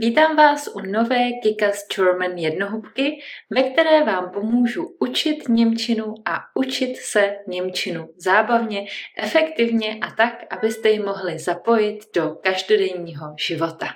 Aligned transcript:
Vítám 0.00 0.36
vás 0.36 0.68
u 0.74 0.80
nové 0.80 1.32
Kikas 1.42 1.86
German 1.96 2.38
jednohubky, 2.38 3.20
ve 3.50 3.62
které 3.62 4.04
vám 4.04 4.30
pomůžu 4.30 4.96
učit 5.00 5.48
Němčinu 5.48 6.14
a 6.24 6.38
učit 6.54 6.96
se 6.96 7.36
Němčinu 7.46 8.08
zábavně, 8.16 8.86
efektivně 9.18 9.98
a 10.00 10.10
tak, 10.10 10.34
abyste 10.50 10.88
ji 10.88 10.98
mohli 10.98 11.38
zapojit 11.38 11.98
do 12.16 12.30
každodenního 12.30 13.34
života. 13.46 13.86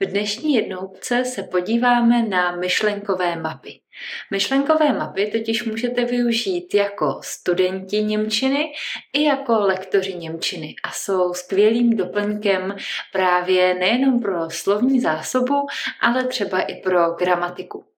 V 0.00 0.06
dnešní 0.06 0.54
jednohubce 0.54 1.24
se 1.24 1.42
podíváme 1.42 2.22
na 2.22 2.56
myšlenkové 2.56 3.36
mapy. 3.36 3.81
Myšlenkové 4.30 4.92
mapy 4.92 5.26
totiž 5.26 5.64
můžete 5.64 6.04
využít 6.04 6.74
jako 6.74 7.20
studenti 7.24 8.02
Němčiny 8.02 8.72
i 9.12 9.22
jako 9.22 9.52
lektoři 9.52 10.14
Němčiny 10.14 10.74
a 10.84 10.90
jsou 10.92 11.34
skvělým 11.34 11.96
doplňkem 11.96 12.76
právě 13.12 13.74
nejenom 13.74 14.20
pro 14.20 14.50
slovní 14.50 15.00
zásobu, 15.00 15.66
ale 16.00 16.24
třeba 16.24 16.60
i 16.60 16.74
pro 16.74 17.10
gramatiku. 17.10 17.91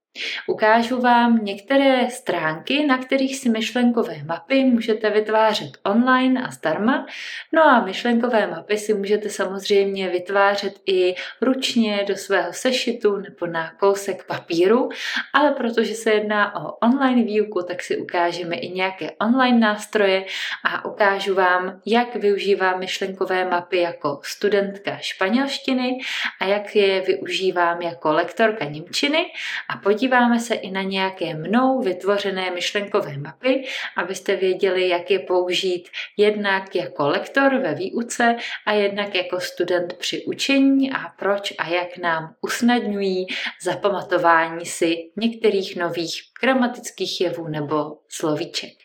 Ukážu 0.47 1.01
vám 1.01 1.45
některé 1.45 2.11
stránky, 2.11 2.87
na 2.87 2.99
kterých 2.99 3.37
si 3.37 3.49
myšlenkové 3.49 4.23
mapy 4.27 4.65
můžete 4.65 5.11
vytvářet 5.11 5.71
online 5.83 6.43
a 6.43 6.51
zdarma. 6.51 7.07
No 7.53 7.63
a 7.63 7.85
myšlenkové 7.85 8.47
mapy 8.47 8.77
si 8.77 8.95
můžete 8.95 9.31
samozřejmě 9.31 10.09
vytvářet 10.09 10.75
i 10.87 11.15
ručně 11.41 12.05
do 12.09 12.17
svého 12.17 12.53
sešitu 12.53 13.17
nebo 13.17 13.47
na 13.47 13.71
kousek 13.71 14.27
papíru, 14.27 14.89
ale 15.33 15.51
protože 15.51 15.95
se 15.95 16.11
jedná 16.11 16.57
o 16.57 16.73
online 16.87 17.23
výuku, 17.23 17.63
tak 17.63 17.83
si 17.83 17.97
ukážeme 17.97 18.57
i 18.57 18.69
nějaké 18.69 19.11
online 19.11 19.59
nástroje 19.59 20.25
a 20.65 20.85
ukážu 20.85 21.35
vám, 21.35 21.81
jak 21.87 22.17
využívám 22.17 22.79
myšlenkové 22.79 23.45
mapy 23.45 23.79
jako 23.81 24.21
studentka 24.23 24.97
španělštiny 25.01 25.99
a 26.41 26.45
jak 26.45 26.77
je 26.77 27.01
využívám 27.01 27.83
jako 27.83 28.13
lektorka 28.13 28.65
němčiny 28.65 29.27
a 29.69 29.77
podívám 29.77 30.04
podíváme 30.05 30.41
se 30.41 30.55
i 30.55 30.71
na 30.71 30.83
nějaké 30.83 31.35
mnou 31.35 31.81
vytvořené 31.81 32.51
myšlenkové 32.51 33.19
mapy, 33.19 33.65
abyste 33.97 34.37
věděli, 34.37 34.89
jak 34.89 35.11
je 35.11 35.19
použít 35.19 35.89
jednak 36.17 36.75
jako 36.75 37.09
lektor 37.09 37.59
ve 37.59 37.75
výuce 37.75 38.37
a 38.67 38.73
jednak 38.73 39.15
jako 39.15 39.41
student 39.41 39.93
při 39.93 40.25
učení 40.25 40.93
a 40.93 41.09
proč 41.19 41.55
a 41.59 41.69
jak 41.69 41.99
nám 41.99 42.35
usnadňují 42.41 43.27
zapamatování 43.63 44.67
si 44.67 45.11
některých 45.17 45.77
nových 45.77 46.23
gramatických 46.41 47.21
jevů 47.21 47.49
nebo 47.49 47.99
slovíček. 48.09 48.84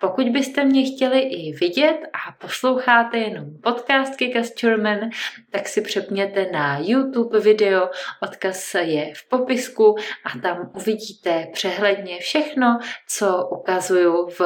Pokud 0.00 0.28
byste 0.28 0.64
mě 0.64 0.82
chtěli 0.84 1.20
i 1.20 1.52
vidět 1.52 1.98
a 2.12 2.32
posloucháte 2.32 3.18
jenom 3.18 3.44
podcast 3.62 4.16
Kikas 4.16 4.54
German, 4.60 4.98
tak 5.50 5.68
si 5.68 5.80
přepněte 5.80 6.50
na 6.52 6.78
YouTube 6.78 7.40
video, 7.40 7.90
odkaz 8.22 8.74
je 8.74 9.14
v 9.14 9.28
popisku 9.28 9.96
a 10.24 10.38
tam 10.38 10.70
uvidíte 10.74 11.46
přehledně 11.52 12.18
všechno, 12.18 12.78
co 13.08 13.48
ukazuju 13.50 14.28
v 14.28 14.40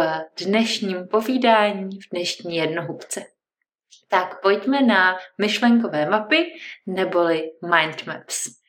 dnešním 0.45 1.09
povídání, 1.09 1.99
v 1.99 2.11
dnešní 2.13 2.57
jednohubce. 2.57 3.23
Tak 4.09 4.41
pojďme 4.43 4.83
na 4.83 5.17
myšlenkové 5.39 6.11
mapy 6.11 6.53
neboli 6.87 7.51
mind 7.77 8.07
maps. 8.07 8.66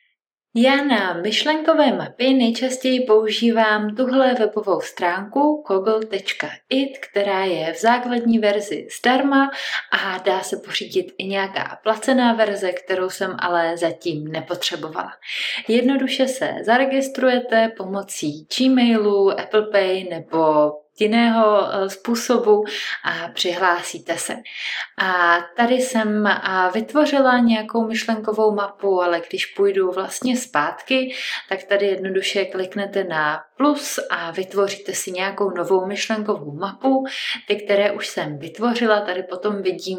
Já 0.54 0.84
na 0.84 1.12
myšlenkové 1.12 1.92
mapy 1.92 2.34
nejčastěji 2.34 3.00
používám 3.00 3.96
tuhle 3.96 4.34
webovou 4.34 4.80
stránku 4.80 5.64
google.it, 5.68 6.98
která 6.98 7.44
je 7.44 7.72
v 7.72 7.80
základní 7.80 8.38
verzi 8.38 8.88
zdarma 9.00 9.50
a 9.92 10.18
dá 10.18 10.40
se 10.40 10.56
pořídit 10.56 11.14
i 11.18 11.24
nějaká 11.26 11.78
placená 11.82 12.32
verze, 12.32 12.72
kterou 12.72 13.10
jsem 13.10 13.36
ale 13.38 13.76
zatím 13.76 14.28
nepotřebovala. 14.28 15.10
Jednoduše 15.68 16.28
se 16.28 16.54
zaregistrujete 16.62 17.72
pomocí 17.76 18.46
Gmailu, 18.58 19.40
Apple 19.40 19.62
Pay 19.62 20.04
nebo 20.04 20.72
jiného 21.00 21.68
eh, 21.72 21.90
způsobu 21.90 22.64
a 23.04 23.28
přihlásíte 23.34 24.18
se. 24.18 24.36
A 24.98 25.38
tady 25.56 25.74
jsem 25.74 26.28
vytvořila 26.74 27.38
nějakou 27.38 27.86
myšlenkovou 27.86 28.54
mapu, 28.54 29.02
ale 29.02 29.22
když 29.28 29.46
půjdu 29.46 29.92
vlastně 29.92 30.36
zpátky, 30.36 31.14
tak 31.48 31.62
tady 31.62 31.86
jednoduše 31.86 32.44
kliknete 32.44 33.04
na 33.04 33.40
plus 33.56 33.98
a 34.10 34.30
vytvoříte 34.30 34.92
si 34.92 35.10
nějakou 35.10 35.50
novou 35.50 35.86
myšlenkovou 35.86 36.52
mapu. 36.52 37.04
Ty, 37.48 37.56
které 37.56 37.92
už 37.92 38.08
jsem 38.08 38.38
vytvořila, 38.38 39.00
tady 39.00 39.22
potom 39.22 39.62
vidím 39.62 39.98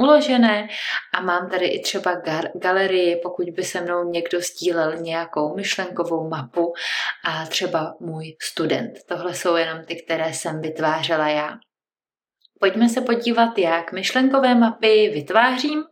uložené 0.00 0.68
a 1.14 1.20
mám 1.20 1.50
tady 1.50 1.66
i 1.66 1.82
třeba 1.82 2.16
galerii, 2.54 3.16
pokud 3.22 3.50
by 3.50 3.62
se 3.62 3.80
mnou 3.80 4.10
někdo 4.10 4.40
sdílel 4.40 4.96
nějakou 4.96 5.56
myšlenkovou 5.56 6.28
mapu 6.28 6.72
a 7.24 7.46
třeba 7.46 7.94
můj 8.00 8.36
student. 8.42 8.92
Tohle 9.08 9.34
jsou 9.34 9.56
jenom 9.56 9.84
ty, 9.84 10.02
které 10.02 10.34
jsem 10.34 10.60
vytvářela 10.60 11.28
já. 11.28 11.58
Pojďme 12.60 12.88
se 12.88 13.00
podívat, 13.00 13.58
jak 13.58 13.92
myšlenkové 13.92 14.54
mapy 14.54 15.10
vytvářím 15.14 15.84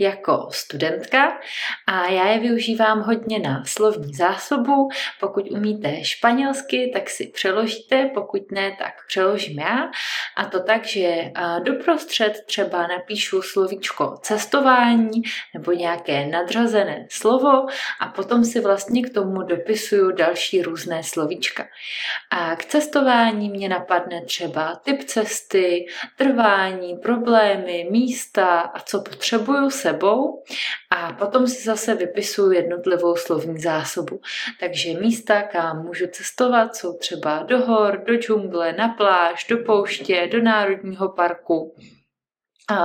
jako 0.00 0.48
studentka 0.50 1.38
a 1.86 2.08
já 2.08 2.28
je 2.28 2.38
využívám 2.38 3.00
hodně 3.00 3.38
na 3.38 3.64
slovní 3.64 4.14
zásobu. 4.14 4.88
Pokud 5.20 5.50
umíte 5.50 6.04
španělsky, 6.04 6.90
tak 6.94 7.10
si 7.10 7.26
přeložíte, 7.26 8.10
pokud 8.14 8.52
ne, 8.52 8.76
tak 8.78 8.92
přeložím 9.08 9.58
já. 9.58 9.90
A 10.36 10.44
to 10.44 10.62
tak, 10.62 10.84
že 10.86 11.30
doprostřed 11.64 12.32
třeba 12.46 12.86
napíšu 12.86 13.42
slovíčko 13.42 14.16
cestování 14.22 15.22
nebo 15.54 15.72
nějaké 15.72 16.26
nadřazené 16.26 17.06
slovo 17.10 17.66
a 18.00 18.08
potom 18.14 18.44
si 18.44 18.60
vlastně 18.60 19.02
k 19.02 19.14
tomu 19.14 19.42
dopisuju 19.42 20.12
další 20.12 20.62
různé 20.62 21.02
slovíčka. 21.02 21.66
A 22.30 22.56
k 22.56 22.64
cestování 22.64 23.50
mě 23.50 23.68
napadne 23.68 24.24
třeba 24.24 24.74
typ 24.84 25.04
cesty, 25.04 25.86
trvání, 26.16 26.96
problémy, 26.96 27.88
místa 27.90 28.60
a 28.60 28.80
co 28.80 29.00
potřebuju 29.00 29.70
sebou 29.70 30.42
a 30.90 31.12
potom 31.12 31.46
si 31.46 31.64
zase 31.64 31.94
vypisuju 31.94 32.52
jednotlivou 32.52 33.16
slovní 33.16 33.60
zásobu. 33.60 34.20
Takže 34.60 35.00
místa, 35.00 35.42
kam 35.42 35.82
můžu 35.82 36.06
cestovat, 36.06 36.76
jsou 36.76 36.98
třeba 36.98 37.42
do 37.42 37.58
hor, 37.58 38.02
do 38.06 38.14
džungle, 38.14 38.72
na 38.72 38.88
pláž, 38.88 39.46
do 39.46 39.56
pouště, 39.56 40.28
do 40.32 40.42
národního 40.42 41.08
parku 41.08 41.74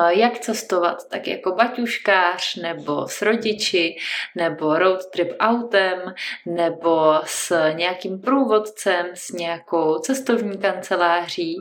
jak 0.10 0.40
cestovat, 0.40 1.10
tak 1.10 1.28
jako 1.28 1.52
baťuškář, 1.52 2.56
nebo 2.56 3.08
s 3.08 3.22
rodiči, 3.22 3.96
nebo 4.36 4.78
road 4.78 5.06
trip 5.06 5.34
autem, 5.40 6.14
nebo 6.46 7.22
s 7.26 7.72
nějakým 7.74 8.22
průvodcem, 8.22 9.06
s 9.14 9.32
nějakou 9.32 10.00
cestovní 10.00 10.58
kanceláří. 10.58 11.56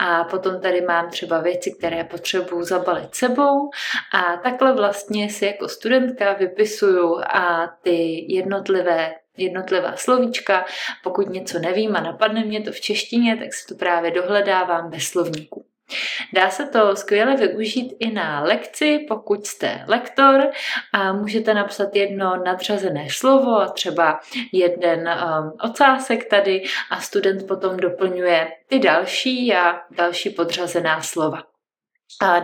A 0.00 0.24
potom 0.24 0.60
tady 0.60 0.80
mám 0.80 1.10
třeba 1.10 1.40
věci, 1.40 1.74
které 1.78 2.04
potřebuju 2.04 2.62
zabalit 2.62 3.14
sebou. 3.14 3.70
A 4.14 4.36
takhle 4.36 4.72
vlastně 4.72 5.30
si 5.30 5.46
jako 5.46 5.68
studentka 5.68 6.32
vypisuju 6.32 7.20
a 7.34 7.66
ty 7.82 8.24
jednotlivé 8.34 9.14
jednotlivá 9.36 9.96
slovíčka. 9.96 10.64
Pokud 11.02 11.28
něco 11.28 11.58
nevím 11.58 11.96
a 11.96 12.00
napadne 12.00 12.44
mě 12.44 12.60
to 12.60 12.72
v 12.72 12.80
češtině, 12.80 13.36
tak 13.36 13.54
si 13.54 13.66
to 13.66 13.74
právě 13.74 14.10
dohledávám 14.10 14.90
ve 14.90 15.00
slovníku. 15.00 15.69
Dá 16.32 16.50
se 16.50 16.66
to 16.66 16.96
skvěle 16.96 17.36
využít 17.36 17.96
i 17.98 18.10
na 18.10 18.40
lekci, 18.40 19.06
pokud 19.08 19.46
jste 19.46 19.84
lektor 19.86 20.50
a 20.92 21.12
můžete 21.12 21.54
napsat 21.54 21.96
jedno 21.96 22.36
nadřazené 22.44 23.06
slovo 23.10 23.66
třeba 23.72 24.20
jeden 24.52 25.08
um, 25.08 25.52
ocásek 25.70 26.28
tady 26.28 26.62
a 26.90 27.00
student 27.00 27.46
potom 27.46 27.76
doplňuje 27.76 28.52
ty 28.66 28.78
další 28.78 29.54
a 29.54 29.80
další 29.90 30.30
podřazená 30.30 31.02
slova. 31.02 31.49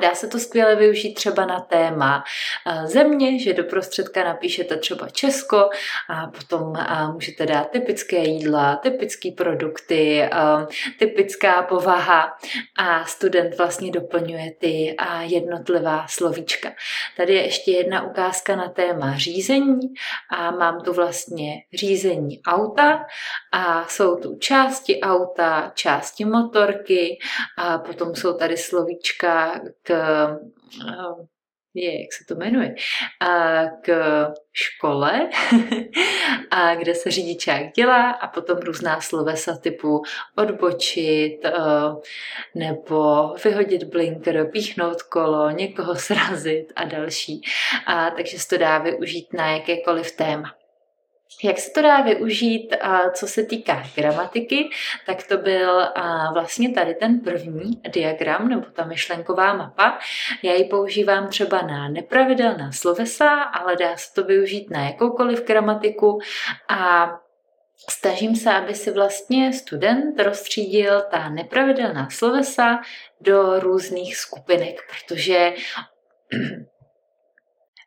Dá 0.00 0.14
se 0.14 0.28
to 0.28 0.38
skvěle 0.38 0.76
využít 0.76 1.14
třeba 1.14 1.46
na 1.46 1.60
téma 1.60 2.24
země, 2.84 3.38
že 3.38 3.54
do 3.54 3.64
prostředka 3.64 4.24
napíšete 4.24 4.76
třeba 4.76 5.08
Česko 5.08 5.56
a 6.10 6.26
potom 6.26 6.72
můžete 7.12 7.46
dát 7.46 7.70
typické 7.70 8.16
jídla, 8.16 8.76
typické 8.76 9.30
produkty, 9.30 10.28
typická 10.98 11.62
povaha 11.62 12.36
a 12.78 13.04
student 13.04 13.58
vlastně 13.58 13.90
doplňuje 13.90 14.52
ty 14.60 14.96
jednotlivá 15.20 16.06
slovíčka. 16.08 16.72
Tady 17.16 17.34
je 17.34 17.42
ještě 17.42 17.70
jedna 17.70 18.02
ukázka 18.02 18.56
na 18.56 18.68
téma 18.68 19.18
řízení 19.18 19.80
a 20.30 20.50
mám 20.50 20.80
tu 20.80 20.92
vlastně 20.92 21.62
řízení 21.74 22.42
auta 22.46 23.06
a 23.52 23.88
jsou 23.88 24.16
tu 24.16 24.38
části 24.38 25.00
auta, 25.00 25.72
části 25.74 26.24
motorky 26.24 27.18
a 27.58 27.78
potom 27.78 28.14
jsou 28.14 28.32
tady 28.32 28.56
slovíčka 28.56 29.55
k 29.82 29.92
je, 31.76 32.00
jak 32.00 32.12
se 32.12 32.24
to 32.24 32.34
jmenuje, 32.34 32.74
a 33.20 33.64
k 33.82 33.90
škole, 34.52 35.30
a 36.50 36.74
kde 36.74 36.94
se 36.94 37.10
řidičák 37.10 37.72
dělá 37.72 38.10
a 38.10 38.28
potom 38.28 38.58
různá 38.58 39.00
slovesa 39.00 39.56
typu 39.56 40.02
odbočit 40.36 41.44
eh, 41.44 41.52
nebo 42.54 43.28
vyhodit 43.44 43.84
blinker, 43.84 44.50
píchnout 44.50 45.02
kolo, 45.02 45.50
někoho 45.50 45.94
srazit 45.96 46.72
a 46.76 46.84
další. 46.84 47.40
A 47.86 48.10
takže 48.10 48.38
se 48.38 48.48
to 48.48 48.58
dá 48.58 48.78
využít 48.78 49.32
na 49.32 49.50
jakékoliv 49.50 50.16
téma. 50.16 50.55
Jak 51.44 51.58
se 51.58 51.70
to 51.70 51.82
dá 51.82 52.00
využít, 52.00 52.76
co 53.12 53.26
se 53.26 53.42
týká 53.42 53.82
gramatiky, 53.96 54.70
tak 55.06 55.26
to 55.26 55.36
byl 55.36 55.82
vlastně 56.32 56.72
tady 56.72 56.94
ten 56.94 57.20
první 57.20 57.80
diagram 57.92 58.48
nebo 58.48 58.66
ta 58.72 58.84
myšlenková 58.84 59.54
mapa. 59.54 59.98
Já 60.42 60.54
ji 60.54 60.64
používám 60.64 61.28
třeba 61.28 61.62
na 61.62 61.88
nepravidelná 61.88 62.72
slovesa, 62.72 63.42
ale 63.42 63.76
dá 63.76 63.96
se 63.96 64.14
to 64.14 64.24
využít 64.24 64.70
na 64.70 64.84
jakoukoliv 64.84 65.44
gramatiku 65.44 66.18
a 66.68 67.10
Snažím 67.90 68.36
se, 68.36 68.52
aby 68.52 68.74
si 68.74 68.90
vlastně 68.90 69.52
student 69.52 70.20
rozstřídil 70.20 71.02
ta 71.10 71.28
nepravidelná 71.28 72.10
slovesa 72.10 72.80
do 73.20 73.60
různých 73.60 74.16
skupinek, 74.16 74.76
protože 74.88 75.52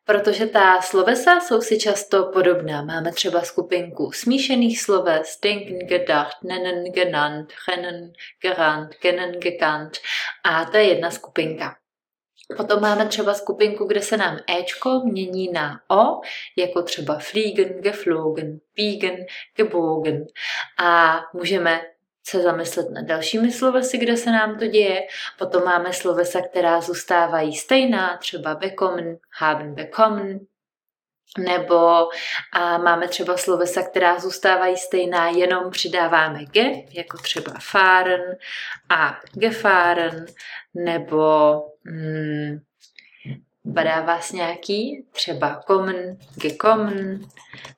protože 0.10 0.46
ta 0.46 0.82
slovesa 0.82 1.40
jsou 1.40 1.62
si 1.62 1.80
často 1.80 2.24
podobná. 2.34 2.82
Máme 2.82 3.12
třeba 3.12 3.42
skupinku 3.42 4.12
smíšených 4.12 4.82
sloves, 4.82 5.40
denken, 5.40 5.78
gedacht, 5.78 6.38
nennen, 6.44 6.84
genannt, 6.84 7.54
rennen, 7.68 8.14
gerannt, 8.42 8.96
kennen, 8.96 9.32
gekannt 9.32 9.98
a 10.44 10.66
to 10.66 10.78
je 10.78 10.84
jedna 10.84 11.12
skupinka. 11.12 11.76
Potom 12.58 12.82
máme 12.82 13.06
třeba 13.06 13.34
skupinku, 13.34 13.86
kde 13.86 14.02
se 14.02 14.18
nám 14.18 14.40
Ečko 14.60 15.02
mění 15.06 15.52
na 15.52 15.82
O, 15.90 16.22
jako 16.58 16.82
třeba 16.82 17.20
fliegen, 17.20 17.68
geflogen, 17.68 18.60
biegen, 18.76 19.26
gebogen. 19.56 20.26
A 20.80 21.20
můžeme 21.34 21.82
se 22.30 22.42
zamyslet 22.42 22.90
nad 22.90 23.06
dalšími 23.06 23.52
slovesy, 23.52 23.98
kde 23.98 24.18
se 24.18 24.32
nám 24.32 24.60
to 24.60 24.68
děje. 24.68 25.02
Potom 25.40 25.64
máme 25.64 25.94
slovesa, 25.94 26.42
která 26.42 26.82
zůstávají 26.82 27.56
stejná, 27.56 28.18
třeba 28.18 28.56
bekommen, 28.56 29.18
haben 29.40 29.76
bekommen, 29.76 30.40
nebo 31.38 32.08
a 32.54 32.78
máme 32.78 33.08
třeba 33.08 33.38
slovesa, 33.38 33.82
která 33.82 34.20
zůstávají 34.20 34.78
stejná, 34.78 35.30
jenom 35.30 35.72
přidáváme 35.72 36.46
ge, 36.46 36.72
jako 36.92 37.18
třeba 37.18 37.54
fahren 37.62 38.22
a 38.90 39.20
gefahren, 39.34 40.26
nebo 40.74 41.54
mm, 41.84 42.60
Padá 43.74 44.02
vás 44.02 44.32
nějaký, 44.32 45.06
třeba 45.12 45.62
common, 45.68 46.18
gekommen, 46.36 47.20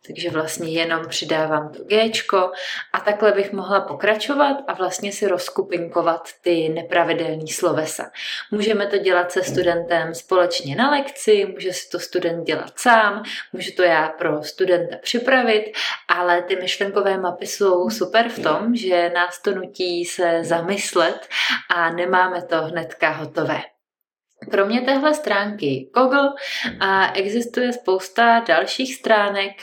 takže 0.08 0.30
vlastně 0.30 0.72
jenom 0.72 1.08
přidávám 1.08 1.72
to 1.72 1.84
Gčko 1.84 2.52
a 2.94 3.00
takhle 3.00 3.32
bych 3.32 3.54
mohla 3.54 3.82
pokračovat 3.82 4.58
a 4.68 4.74
vlastně 4.74 5.12
si 5.12 5.28
rozkupinkovat 5.28 6.30
ty 6.42 6.70
nepravidelné 6.70 7.48
slovesa. 7.48 8.12
Můžeme 8.52 8.88
to 8.88 8.98
dělat 8.98 9.32
se 9.32 9.44
studentem 9.44 10.16
společně 10.16 10.76
na 10.76 10.92
lekci, 10.92 11.46
může 11.54 11.74
si 11.74 11.90
to 11.90 12.00
student 12.00 12.48
dělat 12.48 12.80
sám, 12.80 13.24
můžu 13.54 13.72
to 13.72 13.84
já 13.84 14.08
pro 14.08 14.44
studenta 14.44 14.98
připravit, 15.02 15.74
ale 16.08 16.42
ty 16.42 16.56
myšlenkové 16.56 17.18
mapy 17.18 17.48
jsou 17.48 17.90
super 17.90 18.30
v 18.30 18.40
tom, 18.40 18.76
že 18.76 19.12
nás 19.16 19.42
to 19.42 19.52
nutí 19.56 20.06
se 20.06 20.44
zamyslet 20.44 21.28
a 21.76 21.90
nemáme 21.90 22.42
to 22.42 22.62
hnedka 22.62 23.10
hotové. 23.10 23.62
Kromě 24.50 24.82
téhle 24.82 25.14
stránky 25.14 25.90
Google 25.94 26.34
a 26.80 27.14
existuje 27.14 27.74
spousta 27.74 28.40
dalších 28.40 28.96
stránek 28.96 29.62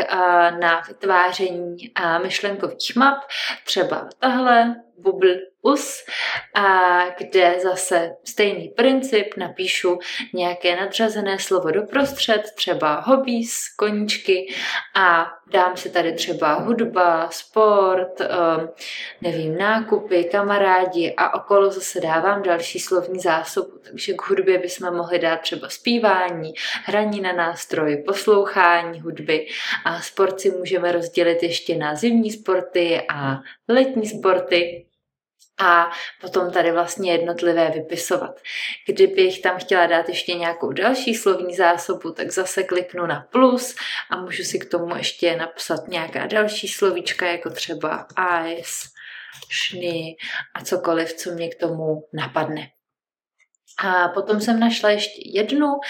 na 0.61 0.83
vytváření 0.89 1.77
myšlenkových 2.23 2.97
map, 2.97 3.19
třeba 3.65 4.09
tahle, 4.19 4.75
Bubble 4.99 5.37
us, 5.73 6.05
a 6.55 6.99
kde 7.19 7.59
zase 7.63 8.11
stejný 8.25 8.69
princip 8.69 9.37
napíšu 9.37 9.99
nějaké 10.35 10.77
nadřazené 10.77 11.39
slovo 11.39 11.71
doprostřed, 11.71 12.43
třeba 12.55 13.01
hobbies, 13.01 13.69
koníčky 13.77 14.55
a 14.97 15.27
dám 15.53 15.77
si 15.77 15.91
tady 15.91 16.13
třeba 16.13 16.55
hudba, 16.55 17.29
sport, 17.31 18.21
um, 18.21 18.69
nevím, 19.21 19.59
nákupy, 19.59 20.25
kamarádi 20.25 21.15
a 21.17 21.35
okolo 21.35 21.71
zase 21.71 22.01
dávám 22.01 22.43
další 22.43 22.79
slovní 22.81 23.21
zásobu. 23.21 23.79
Takže 23.89 24.13
k 24.13 24.23
hudbě 24.23 24.59
bychom 24.59 24.97
mohli 24.97 25.19
dát 25.19 25.41
třeba 25.41 25.69
zpívání, 25.69 26.55
hraní 26.85 27.21
na 27.21 27.33
nástroj, 27.33 28.03
poslouchání 28.07 29.01
hudby 29.01 29.47
a 29.85 30.01
sport 30.01 30.41
si 30.41 30.51
můžeme 30.51 30.93
rozdělit 30.93 31.43
ještě 31.43 31.77
na 31.77 31.95
zimní 31.95 32.31
sporty 32.31 33.03
a 33.09 33.39
letní 33.69 34.07
sporty 34.07 34.88
a 35.59 35.91
potom 36.21 36.53
tady 36.53 36.73
vlastně 36.73 37.13
jednotlivé 37.13 37.71
vypisovat. 37.71 38.41
Kdybych 38.87 39.43
tam 39.43 39.59
chtěla 39.59 39.87
dát 39.87 40.09
ještě 40.09 40.35
nějakou 40.35 40.73
další 40.73 41.15
slovní 41.15 41.57
zásobu, 41.57 42.13
tak 42.13 42.31
zase 42.31 42.63
kliknu 42.63 43.07
na 43.07 43.27
plus 43.33 43.77
a 44.11 44.17
můžu 44.17 44.43
si 44.43 44.59
k 44.59 44.71
tomu 44.71 44.97
ještě 44.97 45.37
napsat 45.37 45.89
nějaká 45.89 46.27
další 46.27 46.69
slovíčka, 46.69 47.27
jako 47.27 47.51
třeba 47.51 48.07
ice, 48.47 48.89
šny 49.49 50.17
a 50.55 50.65
cokoliv, 50.65 51.13
co 51.13 51.31
mě 51.31 51.49
k 51.49 51.61
tomu 51.61 52.09
napadne. 52.13 52.71
A 53.85 54.09
potom 54.09 54.41
jsem 54.41 54.61
našla 54.61 54.91
ještě 54.91 55.23
jednu 55.25 55.81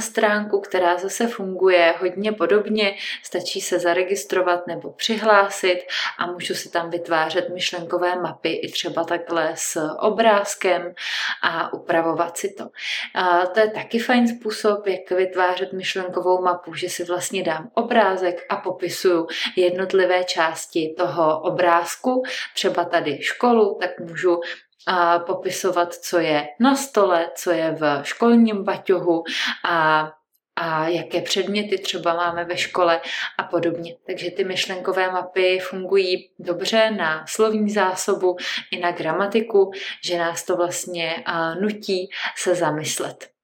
stránku, 0.00 0.60
která 0.60 0.98
zase 0.98 1.26
funguje 1.26 1.94
hodně 2.00 2.32
podobně. 2.32 2.96
Stačí 3.22 3.60
se 3.60 3.78
zaregistrovat 3.78 4.66
nebo 4.66 4.92
přihlásit 4.92 5.86
a 6.18 6.26
můžu 6.26 6.54
si 6.54 6.70
tam 6.70 6.90
vytvářet 6.90 7.48
myšlenkové 7.48 8.16
mapy 8.16 8.52
i 8.52 8.72
třeba 8.72 9.04
takhle 9.04 9.52
s 9.54 9.90
obrázkem 9.98 10.94
a 11.42 11.72
upravovat 11.72 12.38
si 12.38 12.54
to. 12.54 12.68
A 13.14 13.46
to 13.46 13.60
je 13.60 13.70
taky 13.70 13.98
fajn 13.98 14.28
způsob, 14.28 14.86
jak 14.86 15.10
vytvářet 15.10 15.72
myšlenkovou 15.72 16.42
mapu, 16.42 16.74
že 16.74 16.88
si 16.88 17.04
vlastně 17.04 17.42
dám 17.42 17.70
obrázek 17.74 18.46
a 18.48 18.56
popisuju 18.56 19.26
jednotlivé 19.56 20.24
části 20.24 20.94
toho 20.98 21.40
obrázku. 21.40 22.22
Třeba 22.54 22.84
tady 22.84 23.18
školu, 23.22 23.78
tak 23.80 24.00
můžu 24.00 24.40
a 24.86 25.18
popisovat, 25.18 25.94
co 25.94 26.18
je 26.18 26.48
na 26.60 26.76
stole, 26.76 27.30
co 27.34 27.50
je 27.50 27.72
v 27.72 28.00
školním 28.02 28.64
baťohu 28.64 29.24
a 29.64 30.12
a 30.58 30.88
jaké 30.88 31.20
předměty 31.20 31.78
třeba 31.78 32.14
máme 32.14 32.44
ve 32.44 32.56
škole 32.56 33.00
a 33.38 33.42
podobně. 33.42 33.96
Takže 34.06 34.30
ty 34.30 34.44
myšlenkové 34.44 35.12
mapy 35.12 35.58
fungují 35.58 36.30
dobře 36.38 36.90
na 36.90 37.24
slovní 37.28 37.70
zásobu 37.70 38.36
i 38.70 38.78
na 38.80 38.92
gramatiku, 38.92 39.70
že 40.04 40.18
nás 40.18 40.44
to 40.44 40.56
vlastně 40.56 41.24
nutí 41.60 42.10
se 42.36 42.54
zamyslet. 42.54 43.35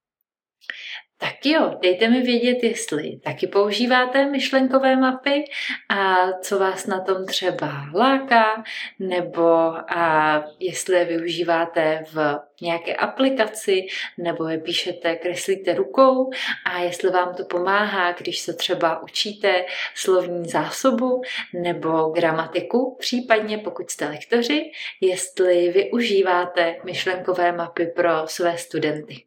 Tak 1.23 1.45
jo, 1.45 1.77
dejte 1.81 2.09
mi 2.09 2.21
vědět, 2.21 2.63
jestli 2.63 3.19
taky 3.23 3.47
používáte 3.47 4.25
myšlenkové 4.25 4.95
mapy 4.95 5.45
a 5.89 6.31
co 6.41 6.59
vás 6.59 6.87
na 6.87 6.99
tom 6.99 7.25
třeba 7.25 7.85
láká, 7.95 8.63
nebo 8.99 9.47
a 9.89 10.43
jestli 10.59 10.95
je 10.95 11.05
využíváte 11.05 12.05
v 12.13 12.39
nějaké 12.61 12.95
aplikaci, 12.95 13.87
nebo 14.17 14.47
je 14.47 14.57
píšete, 14.57 15.15
kreslíte 15.15 15.73
rukou 15.73 16.29
a 16.65 16.79
jestli 16.79 17.09
vám 17.09 17.35
to 17.35 17.45
pomáhá, 17.45 18.11
když 18.11 18.39
se 18.39 18.53
třeba 18.53 19.03
učíte 19.03 19.65
slovní 19.95 20.49
zásobu 20.49 21.21
nebo 21.53 22.09
gramatiku, 22.09 22.97
případně 22.99 23.57
pokud 23.57 23.89
jste 23.89 24.07
lektoři, 24.07 24.71
jestli 25.01 25.71
využíváte 25.71 26.75
myšlenkové 26.83 27.51
mapy 27.51 27.85
pro 27.85 28.27
své 28.27 28.57
studenty. 28.57 29.23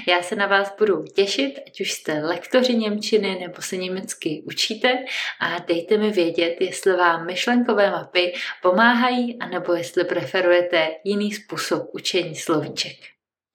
Já 0.09 0.23
se 0.23 0.37
na 0.37 0.47
vás 0.47 0.75
budu 0.79 1.05
těšit, 1.05 1.59
ať 1.67 1.81
už 1.81 1.93
jste 1.93 2.13
lektoři 2.13 2.75
Němčiny 2.75 3.39
nebo 3.41 3.63
se 3.63 3.77
německy 3.77 4.43
učíte 4.47 5.05
a 5.41 5.59
dejte 5.59 5.97
mi 5.97 6.11
vědět, 6.11 6.57
jestli 6.61 6.97
vám 6.97 7.27
myšlenkové 7.27 7.91
mapy 7.91 8.35
pomáhají 8.63 9.39
anebo 9.39 9.75
jestli 9.75 10.05
preferujete 10.05 10.89
jiný 11.05 11.33
způsob 11.33 11.91
učení 11.93 12.37
slovíček. 12.37 12.97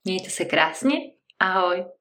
Mějte 0.03 0.29
se 0.29 0.45
krásně, 0.45 0.97
ahoj! 1.39 1.94